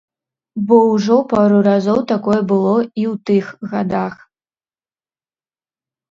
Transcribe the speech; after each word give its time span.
Бо 0.69 0.77
ўжо 0.91 1.17
пару 1.33 1.57
разоў 1.67 1.99
такое 2.11 2.37
было 2.51 2.71
і 2.79 3.03
ў 3.11 3.13
тых 3.31 3.51
гадах. 3.75 4.17